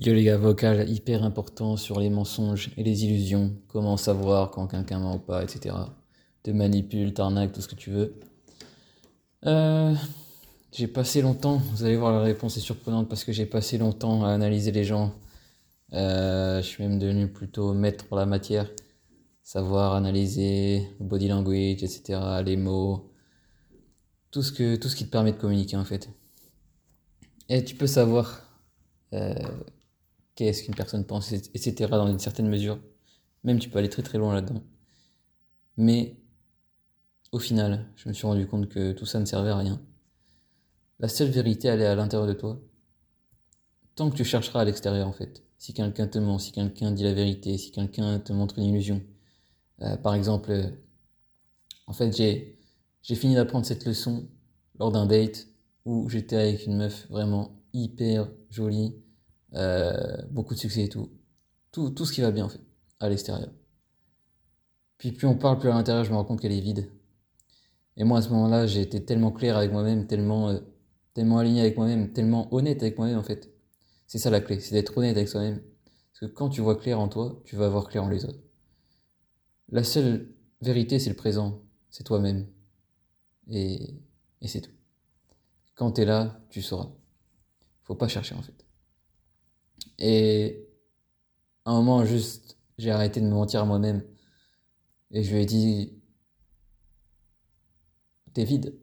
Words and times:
Yo 0.00 0.14
les 0.14 0.22
gars, 0.22 0.36
vocal 0.36 0.88
hyper 0.88 1.24
important 1.24 1.76
sur 1.76 1.98
les 1.98 2.08
mensonges 2.08 2.70
et 2.76 2.84
les 2.84 3.04
illusions. 3.04 3.56
Comment 3.66 3.96
savoir 3.96 4.52
quand 4.52 4.68
quelqu'un 4.68 5.00
ment 5.00 5.16
ou 5.16 5.18
pas, 5.18 5.42
etc. 5.42 5.74
Te 6.44 6.52
manipule, 6.52 7.12
t'arnaque, 7.12 7.50
tout 7.50 7.60
ce 7.60 7.66
que 7.66 7.74
tu 7.74 7.90
veux. 7.90 8.14
Euh, 9.44 9.92
j'ai 10.70 10.86
passé 10.86 11.20
longtemps, 11.20 11.56
vous 11.56 11.82
allez 11.82 11.96
voir 11.96 12.12
la 12.12 12.20
réponse 12.20 12.56
est 12.56 12.60
surprenante 12.60 13.08
parce 13.08 13.24
que 13.24 13.32
j'ai 13.32 13.44
passé 13.44 13.76
longtemps 13.76 14.24
à 14.24 14.30
analyser 14.30 14.70
les 14.70 14.84
gens. 14.84 15.12
Euh, 15.94 16.62
je 16.62 16.66
suis 16.66 16.84
même 16.84 17.00
devenu 17.00 17.26
plutôt 17.26 17.74
maître 17.74 18.06
pour 18.06 18.16
la 18.16 18.26
matière. 18.26 18.70
Savoir 19.42 19.94
analyser 19.96 20.88
le 21.00 21.06
body 21.06 21.26
language, 21.26 21.82
etc. 21.82 22.20
Les 22.44 22.56
mots. 22.56 23.10
Tout 24.30 24.44
ce, 24.44 24.52
que, 24.52 24.76
tout 24.76 24.88
ce 24.88 24.94
qui 24.94 25.06
te 25.06 25.10
permet 25.10 25.32
de 25.32 25.38
communiquer 25.38 25.76
en 25.76 25.84
fait. 25.84 26.08
Et 27.48 27.64
tu 27.64 27.74
peux 27.74 27.88
savoir... 27.88 28.42
Euh, 29.12 29.34
qu'est-ce 30.38 30.62
qu'une 30.62 30.74
personne 30.76 31.04
pense, 31.04 31.32
etc. 31.32 31.74
dans 31.90 32.06
une 32.06 32.20
certaine 32.20 32.48
mesure. 32.48 32.78
Même 33.42 33.58
tu 33.58 33.68
peux 33.68 33.78
aller 33.80 33.88
très 33.88 34.02
très 34.02 34.18
loin 34.18 34.32
là-dedans. 34.32 34.62
Mais 35.76 36.16
au 37.32 37.40
final, 37.40 37.90
je 37.96 38.08
me 38.08 38.14
suis 38.14 38.24
rendu 38.24 38.46
compte 38.46 38.68
que 38.68 38.92
tout 38.92 39.04
ça 39.04 39.18
ne 39.18 39.24
servait 39.24 39.50
à 39.50 39.56
rien. 39.56 39.82
La 41.00 41.08
seule 41.08 41.30
vérité, 41.30 41.66
elle 41.66 41.80
est 41.80 41.86
à 41.86 41.96
l'intérieur 41.96 42.28
de 42.28 42.34
toi. 42.34 42.60
Tant 43.96 44.10
que 44.10 44.16
tu 44.16 44.24
chercheras 44.24 44.60
à 44.60 44.64
l'extérieur, 44.64 45.08
en 45.08 45.12
fait. 45.12 45.42
Si 45.58 45.74
quelqu'un 45.74 46.06
te 46.06 46.18
ment, 46.18 46.38
si 46.38 46.52
quelqu'un 46.52 46.92
dit 46.92 47.02
la 47.02 47.14
vérité, 47.14 47.58
si 47.58 47.72
quelqu'un 47.72 48.20
te 48.20 48.32
montre 48.32 48.58
une 48.58 48.66
illusion. 48.66 49.02
Euh, 49.82 49.96
par 49.96 50.14
exemple, 50.14 50.52
euh, 50.52 50.70
en 51.88 51.92
fait, 51.94 52.16
j'ai, 52.16 52.60
j'ai 53.02 53.16
fini 53.16 53.34
d'apprendre 53.34 53.66
cette 53.66 53.84
leçon 53.84 54.28
lors 54.78 54.92
d'un 54.92 55.06
date 55.06 55.48
où 55.84 56.08
j'étais 56.08 56.36
avec 56.36 56.66
une 56.66 56.76
meuf 56.76 57.08
vraiment 57.10 57.60
hyper 57.72 58.30
jolie, 58.50 58.94
euh, 59.54 60.16
beaucoup 60.30 60.54
de 60.54 60.58
succès 60.58 60.84
et 60.84 60.88
tout. 60.88 61.10
tout. 61.72 61.90
Tout 61.90 62.04
ce 62.04 62.12
qui 62.12 62.20
va 62.20 62.30
bien 62.30 62.44
en 62.44 62.48
fait, 62.48 62.60
à 63.00 63.08
l'extérieur. 63.08 63.50
Puis 64.98 65.12
plus 65.12 65.26
on 65.26 65.36
parle, 65.36 65.58
plus 65.58 65.70
à 65.70 65.74
l'intérieur, 65.74 66.04
je 66.04 66.10
me 66.10 66.16
rends 66.16 66.24
compte 66.24 66.40
qu'elle 66.40 66.52
est 66.52 66.60
vide. 66.60 66.90
Et 67.96 68.04
moi 68.04 68.18
à 68.18 68.22
ce 68.22 68.30
moment-là, 68.30 68.66
j'ai 68.66 68.80
été 68.80 69.04
tellement 69.04 69.32
clair 69.32 69.56
avec 69.56 69.72
moi-même, 69.72 70.06
tellement, 70.06 70.50
euh, 70.50 70.60
tellement 71.14 71.38
aligné 71.38 71.60
avec 71.60 71.76
moi-même, 71.76 72.12
tellement 72.12 72.52
honnête 72.54 72.82
avec 72.82 72.98
moi-même 72.98 73.18
en 73.18 73.22
fait. 73.22 73.50
C'est 74.06 74.18
ça 74.18 74.30
la 74.30 74.40
clé, 74.40 74.60
c'est 74.60 74.74
d'être 74.74 74.96
honnête 74.96 75.16
avec 75.16 75.28
soi-même. 75.28 75.60
Parce 76.12 76.20
que 76.20 76.26
quand 76.26 76.48
tu 76.48 76.60
vois 76.60 76.76
clair 76.76 76.98
en 77.00 77.08
toi, 77.08 77.40
tu 77.44 77.56
vas 77.56 77.68
voir 77.68 77.88
clair 77.88 78.04
en 78.04 78.08
les 78.08 78.24
autres. 78.24 78.40
La 79.70 79.84
seule 79.84 80.34
vérité, 80.62 80.98
c'est 80.98 81.10
le 81.10 81.16
présent, 81.16 81.62
c'est 81.90 82.04
toi-même. 82.04 82.46
Et, 83.48 83.94
et 84.40 84.48
c'est 84.48 84.60
tout. 84.60 84.72
Quand 85.74 85.92
tu 85.92 86.02
es 86.02 86.04
là, 86.04 86.40
tu 86.50 86.62
sauras. 86.62 86.90
Faut 87.84 87.94
pas 87.94 88.08
chercher 88.08 88.34
en 88.34 88.42
fait. 88.42 88.67
Et 89.98 90.68
à 91.64 91.70
un 91.70 91.74
moment, 91.74 92.04
juste, 92.04 92.56
j'ai 92.78 92.90
arrêté 92.90 93.20
de 93.20 93.26
me 93.26 93.32
mentir 93.32 93.62
à 93.62 93.64
moi-même. 93.64 94.02
Et 95.10 95.22
je 95.22 95.34
lui 95.34 95.42
ai 95.42 95.46
dit, 95.46 95.92
t'es 98.32 98.44
vide. 98.44 98.78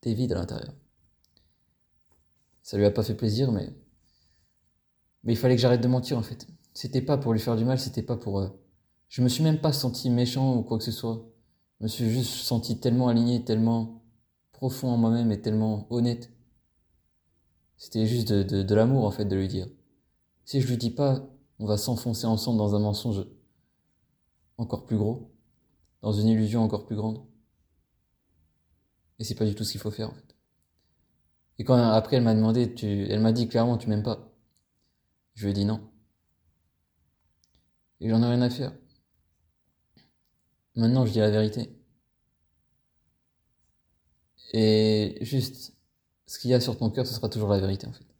T'es 0.00 0.14
vide 0.14 0.32
à 0.32 0.36
l'intérieur. 0.36 0.74
Ça 2.62 2.76
lui 2.76 2.84
a 2.84 2.90
pas 2.90 3.02
fait 3.02 3.14
plaisir, 3.14 3.52
mais, 3.52 3.72
mais 5.22 5.32
il 5.32 5.36
fallait 5.36 5.56
que 5.56 5.60
j'arrête 5.60 5.80
de 5.80 5.88
mentir, 5.88 6.18
en 6.18 6.22
fait. 6.22 6.46
C'était 6.72 7.02
pas 7.02 7.18
pour 7.18 7.32
lui 7.32 7.40
faire 7.40 7.56
du 7.56 7.64
mal, 7.64 7.78
c'était 7.78 8.02
pas 8.02 8.16
pour, 8.16 8.40
euh, 8.40 8.48
je 9.08 9.22
me 9.22 9.28
suis 9.28 9.44
même 9.44 9.60
pas 9.60 9.72
senti 9.72 10.10
méchant 10.10 10.56
ou 10.56 10.62
quoi 10.62 10.78
que 10.78 10.84
ce 10.84 10.92
soit. 10.92 11.24
Je 11.78 11.84
me 11.84 11.88
suis 11.88 12.10
juste 12.10 12.32
senti 12.32 12.80
tellement 12.80 13.08
aligné, 13.08 13.44
tellement 13.44 14.02
profond 14.52 14.88
en 14.88 14.96
moi-même 14.96 15.30
et 15.32 15.40
tellement 15.40 15.86
honnête. 15.90 16.30
C'était 17.76 18.06
juste 18.06 18.28
de, 18.28 18.42
de, 18.42 18.62
de 18.62 18.74
l'amour, 18.74 19.04
en 19.04 19.10
fait, 19.10 19.24
de 19.24 19.36
lui 19.36 19.48
dire. 19.48 19.68
Si 20.44 20.60
je 20.60 20.68
lui 20.68 20.76
dis 20.76 20.90
pas, 20.90 21.26
on 21.58 21.66
va 21.66 21.76
s'enfoncer 21.76 22.26
ensemble 22.26 22.58
dans 22.58 22.74
un 22.74 22.78
mensonge 22.78 23.26
encore 24.58 24.86
plus 24.86 24.96
gros, 24.96 25.32
dans 26.02 26.12
une 26.12 26.28
illusion 26.28 26.62
encore 26.62 26.86
plus 26.86 26.96
grande. 26.96 27.24
Et 29.18 29.24
c'est 29.24 29.34
pas 29.34 29.46
du 29.46 29.54
tout 29.54 29.64
ce 29.64 29.72
qu'il 29.72 29.80
faut 29.80 29.90
faire 29.90 30.10
en 30.10 30.14
fait. 30.14 30.36
Et 31.58 31.64
quand 31.64 31.76
après 31.76 32.16
elle 32.16 32.24
m'a 32.24 32.34
demandé, 32.34 32.74
tu, 32.74 33.06
elle 33.08 33.20
m'a 33.20 33.32
dit 33.32 33.48
clairement 33.48 33.78
tu 33.78 33.88
m'aimes 33.88 34.02
pas. 34.02 34.32
Je 35.34 35.44
lui 35.44 35.52
ai 35.52 35.54
dit 35.54 35.64
non. 35.64 35.80
Et 38.00 38.08
j'en 38.08 38.22
ai 38.22 38.26
rien 38.26 38.42
à 38.42 38.50
faire. 38.50 38.72
Maintenant 40.76 41.06
je 41.06 41.12
dis 41.12 41.20
la 41.20 41.30
vérité. 41.30 41.70
Et 44.52 45.18
juste, 45.22 45.74
ce 46.26 46.38
qu'il 46.38 46.50
y 46.50 46.54
a 46.54 46.60
sur 46.60 46.76
ton 46.78 46.90
cœur, 46.90 47.06
ce 47.06 47.14
sera 47.14 47.28
toujours 47.28 47.48
la 47.48 47.58
vérité 47.58 47.86
en 47.86 47.92
fait. 47.92 48.13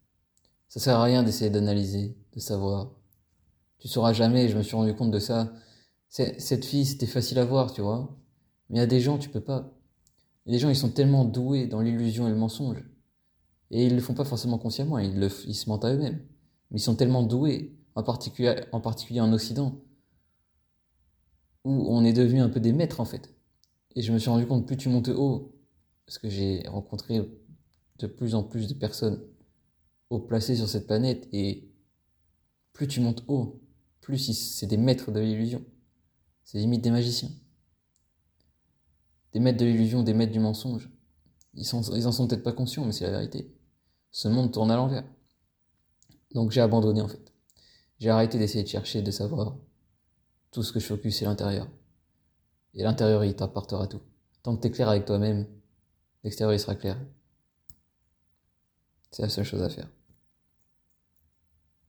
Ça 0.75 0.81
sert 0.81 0.97
à 0.97 1.03
rien 1.03 1.23
d'essayer 1.23 1.49
d'analyser, 1.49 2.17
de 2.33 2.39
savoir. 2.41 2.91
Tu 3.79 3.87
sauras 3.87 4.11
jamais, 4.11 4.49
je 4.49 4.57
me 4.57 4.61
suis 4.61 4.75
rendu 4.75 4.93
compte 4.93 5.09
de 5.09 5.19
ça. 5.19 5.53
Cette 6.09 6.65
fille, 6.65 6.85
c'était 6.85 7.05
facile 7.05 7.39
à 7.39 7.45
voir, 7.45 7.71
tu 7.71 7.79
vois. 7.79 8.13
Mais 8.69 8.79
il 8.79 8.79
y 8.79 8.83
a 8.83 8.85
des 8.85 8.99
gens, 8.99 9.17
tu 9.17 9.29
peux 9.29 9.39
pas. 9.39 9.71
Les 10.45 10.59
gens, 10.59 10.67
ils 10.67 10.75
sont 10.75 10.89
tellement 10.89 11.23
doués 11.23 11.67
dans 11.67 11.79
l'illusion 11.79 12.27
et 12.27 12.29
le 12.29 12.35
mensonge. 12.35 12.83
Et 13.71 13.85
ils 13.85 13.95
le 13.95 14.01
font 14.01 14.15
pas 14.15 14.25
forcément 14.25 14.57
consciemment, 14.57 14.99
ils, 14.99 15.29
se 15.31 15.69
mentent 15.69 15.85
à 15.85 15.93
eux-mêmes. 15.93 16.19
Mais 16.71 16.79
ils 16.79 16.83
sont 16.83 16.95
tellement 16.95 17.23
doués, 17.23 17.73
en 17.95 18.03
particulier, 18.03 18.55
en 18.73 18.81
particulier 18.81 19.21
en 19.21 19.31
Occident, 19.31 19.79
où 21.63 21.85
on 21.87 22.03
est 22.03 22.11
devenu 22.11 22.41
un 22.41 22.49
peu 22.49 22.59
des 22.59 22.73
maîtres, 22.73 22.99
en 22.99 23.05
fait. 23.05 23.33
Et 23.95 24.01
je 24.01 24.11
me 24.11 24.19
suis 24.19 24.29
rendu 24.29 24.45
compte, 24.45 24.67
plus 24.67 24.75
tu 24.75 24.89
montes 24.89 25.07
haut, 25.07 25.55
parce 26.05 26.17
que 26.17 26.27
j'ai 26.27 26.67
rencontré 26.67 27.21
de 27.99 28.07
plus 28.07 28.35
en 28.35 28.43
plus 28.43 28.67
de 28.67 28.73
personnes 28.73 29.21
haut 30.09 30.19
placés 30.19 30.55
sur 30.55 30.69
cette 30.69 30.87
planète 30.87 31.27
et 31.31 31.69
plus 32.73 32.87
tu 32.87 32.99
montes 32.99 33.23
haut, 33.27 33.61
plus 34.01 34.17
c'est 34.17 34.67
des 34.67 34.77
maîtres 34.77 35.11
de 35.11 35.19
l'illusion. 35.19 35.63
C'est 36.43 36.59
limite 36.59 36.83
des 36.83 36.91
magiciens. 36.91 37.31
Des 39.33 39.39
maîtres 39.39 39.57
de 39.57 39.65
l'illusion, 39.65 40.03
des 40.03 40.13
maîtres 40.13 40.33
du 40.33 40.39
mensonge. 40.39 40.89
Ils, 41.55 41.65
sont, 41.65 41.77
en 41.89 42.11
sont 42.11 42.27
peut-être 42.27 42.43
pas 42.43 42.51
conscients, 42.51 42.85
mais 42.85 42.91
c'est 42.91 43.05
la 43.05 43.11
vérité. 43.11 43.53
Ce 44.11 44.27
monde 44.27 44.51
tourne 44.51 44.71
à 44.71 44.75
l'envers. 44.75 45.05
Donc 46.33 46.51
j'ai 46.51 46.61
abandonné 46.61 47.01
en 47.01 47.07
fait. 47.07 47.33
J'ai 47.99 48.09
arrêté 48.09 48.37
d'essayer 48.37 48.63
de 48.63 48.69
chercher, 48.69 49.01
de 49.01 49.11
savoir. 49.11 49.57
Tout 50.51 50.63
ce 50.63 50.71
que 50.71 50.79
je 50.79 50.85
focus, 50.85 51.17
c'est 51.17 51.25
l'intérieur. 51.25 51.67
Et 52.73 52.83
l'intérieur, 52.83 53.23
il 53.23 53.35
t'apportera 53.35 53.87
tout. 53.87 54.01
Tant 54.43 54.55
que 54.55 54.61
tu 54.61 54.67
es 54.67 54.71
clair 54.71 54.89
avec 54.89 55.05
toi-même, 55.05 55.47
l'extérieur, 56.23 56.53
il 56.53 56.59
sera 56.59 56.75
clair. 56.75 56.99
C'est 59.11 59.23
la 59.23 59.29
seule 59.29 59.45
chose 59.45 59.61
à 59.61 59.69
faire. 59.69 59.89